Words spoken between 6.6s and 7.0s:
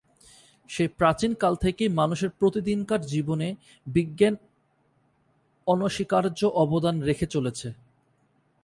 অবদান